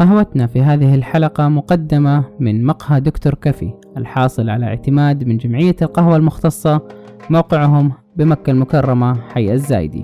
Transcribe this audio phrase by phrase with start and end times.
[0.00, 6.16] قهوتنا في هذه الحلقة مقدمة من مقهى دكتور كفي الحاصل على اعتماد من جمعية القهوة
[6.16, 6.80] المختصة
[7.30, 10.02] موقعهم بمكة المكرمة حي الزايدي.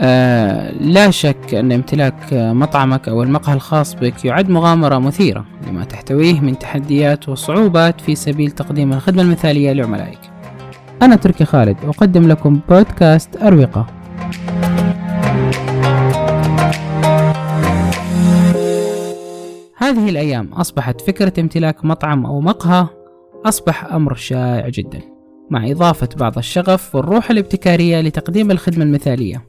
[0.00, 6.40] آه لا شك أن امتلاك مطعمك أو المقهى الخاص بك يعد مغامرة مثيرة لما تحتويه
[6.40, 10.37] من تحديات وصعوبات في سبيل تقديم الخدمة المثالية لعملائك
[11.02, 13.86] أنا تركي خالد أقدم لكم بودكاست أروقة
[19.76, 22.86] هذه الأيام أصبحت فكرة امتلاك مطعم أو مقهى
[23.44, 25.00] أصبح أمر شائع جدا
[25.50, 29.44] مع إضافة بعض الشغف والروح الابتكارية لتقديم الخدمة المثالية.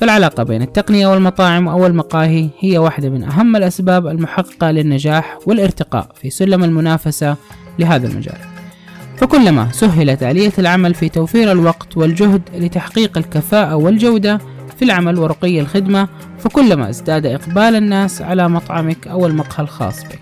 [0.00, 6.30] فالعلاقة بين التقنية والمطاعم أو المقاهي هي واحدة من أهم الأسباب المحققة للنجاح والارتقاء في
[6.30, 7.36] سلم المنافسة
[7.78, 8.55] لهذا المجال.
[9.18, 14.40] فكلما سهلت آلية العمل في توفير الوقت والجهد لتحقيق الكفاءة والجودة
[14.78, 20.20] في العمل ورقي الخدمة فكلما ازداد إقبال الناس على مطعمك أو المقهى الخاص بك.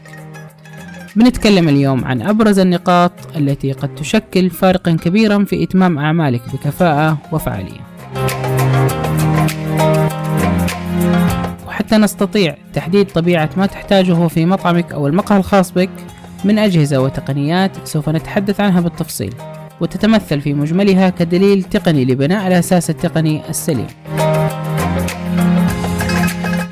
[1.16, 7.80] بنتكلم اليوم عن أبرز النقاط التي قد تشكل فارقا كبيرا في إتمام أعمالك بكفاءة وفعالية.
[11.66, 15.90] وحتى نستطيع تحديد طبيعة ما تحتاجه في مطعمك أو المقهى الخاص بك
[16.44, 19.34] من أجهزة وتقنيات سوف نتحدث عنها بالتفصيل
[19.80, 23.86] وتتمثل في مجملها كدليل تقني لبناء الأساس التقني السليم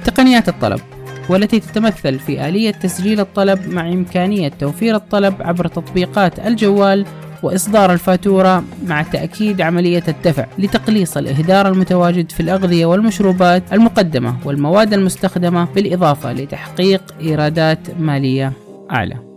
[0.05, 0.81] تقنيات الطلب
[1.29, 7.07] والتي تتمثل في آلية تسجيل الطلب مع إمكانية توفير الطلب عبر تطبيقات الجوال
[7.43, 15.65] وإصدار الفاتورة مع تأكيد عملية الدفع لتقليص الإهدار المتواجد في الأغذية والمشروبات المقدمة والمواد المستخدمة
[15.75, 18.53] بالإضافة لتحقيق إيرادات مالية
[18.91, 19.32] أعلى.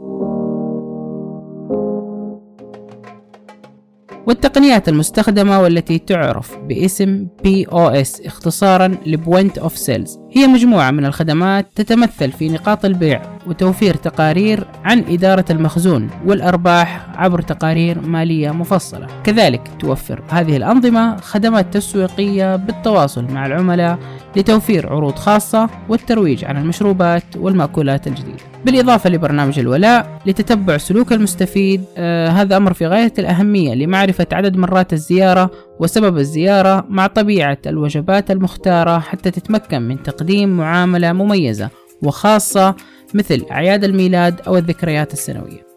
[4.35, 10.19] والتقنيات المستخدمة والتي تعرف باسم POS اختصارا ل Point of Sales.
[10.31, 17.41] هي مجموعة من الخدمات تتمثل في نقاط البيع وتوفير تقارير عن إدارة المخزون والأرباح عبر
[17.41, 19.07] تقارير مالية مفصلة.
[19.23, 23.99] كذلك توفر هذه الأنظمة خدمات تسويقية بالتواصل مع العملاء
[24.35, 32.29] لتوفير عروض خاصة والترويج عن المشروبات والمأكولات الجديدة بالإضافة لبرنامج الولاء لتتبع سلوك المستفيد آه
[32.29, 38.99] هذا أمر في غاية الأهمية لمعرفة عدد مرات الزيارة وسبب الزيارة مع طبيعة الوجبات المختارة
[38.99, 41.69] حتى تتمكن من تقديم معاملة مميزة
[42.03, 42.75] وخاصة
[43.13, 45.74] مثل أعياد الميلاد أو الذكريات السنوية.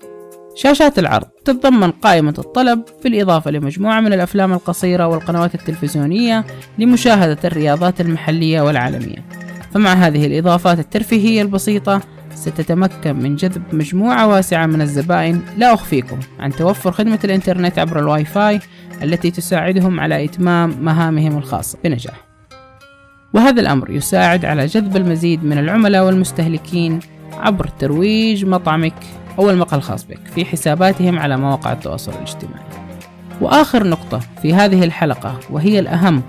[0.58, 6.44] شاشات العرض تتضمن قائمة الطلب بالإضافة لمجموعة من الأفلام القصيرة والقنوات التلفزيونية
[6.78, 9.24] لمشاهدة الرياضات المحلية والعالمية.
[9.74, 12.00] فمع هذه الإضافات الترفيهية البسيطة
[12.34, 18.24] ستتمكن من جذب مجموعة واسعة من الزبائن لا أخفيكم عن توفر خدمة الإنترنت عبر الواي
[18.24, 18.60] فاي
[19.02, 22.28] التي تساعدهم على إتمام مهامهم الخاصة بنجاح
[23.34, 27.00] وهذا الأمر يساعد على جذب المزيد من العملاء والمستهلكين
[27.32, 28.94] عبر ترويج مطعمك
[29.38, 32.64] أو المقهى الخاص بك في حساباتهم على مواقع التواصل الاجتماعي
[33.40, 36.22] وآخر نقطة في هذه الحلقة وهي الأهم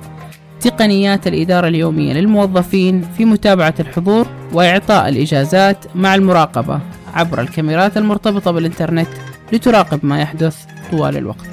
[0.61, 6.79] تقنيات الإدارة اليومية للموظفين في متابعة الحضور وإعطاء الإجازات مع المراقبة
[7.13, 9.07] عبر الكاميرات المرتبطة بالإنترنت
[9.53, 10.57] لتراقب ما يحدث
[10.91, 11.49] طوال الوقت.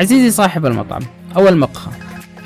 [0.00, 1.02] عزيزي صاحب المطعم
[1.36, 1.92] أو المقهى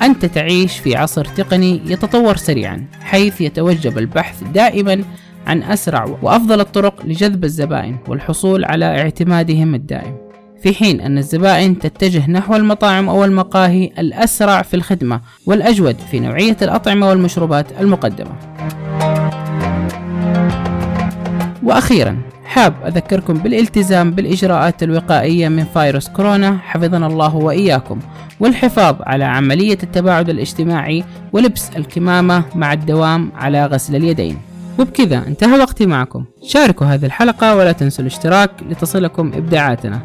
[0.01, 5.03] أنت تعيش في عصر تقني يتطور سريعا حيث يتوجب البحث دائما
[5.47, 10.17] عن أسرع وأفضل الطرق لجذب الزبائن والحصول على اعتمادهم الدائم.
[10.63, 16.57] في حين أن الزبائن تتجه نحو المطاعم أو المقاهي الأسرع في الخدمة والأجود في نوعية
[16.61, 18.31] الأطعمة والمشروبات المقدمة.
[21.63, 27.99] وأخيرا حاب أذكركم بالالتزام بالإجراءات الوقائية من فيروس كورونا حفظنا الله وإياكم
[28.39, 34.37] والحفاظ على عملية التباعد الاجتماعي ولبس الكمامة مع الدوام على غسل اليدين.
[34.79, 36.25] وبكذا انتهى وقتي معكم.
[36.43, 39.99] شاركوا هذه الحلقة ولا تنسوا الاشتراك لتصلكم إبداعاتنا.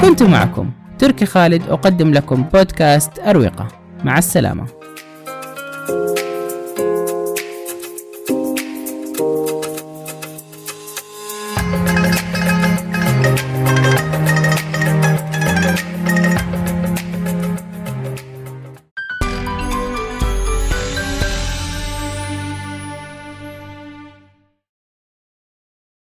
[0.00, 3.68] كنت معكم تركي خالد أقدم لكم بودكاست أروقة
[4.04, 4.79] مع السلامة.